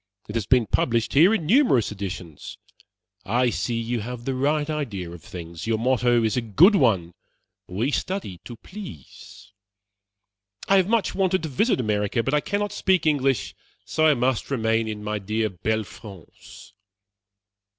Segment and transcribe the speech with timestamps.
[0.27, 2.57] It has been published here in numerous editions.
[3.23, 5.67] I see you have the right idea of things.
[5.67, 7.13] Your motto is a good one
[7.67, 9.51] 'we study to please.'
[10.67, 13.53] I have much wanted to visit America; but I cannot speak English,
[13.85, 16.73] so I must remain in my dear belle France."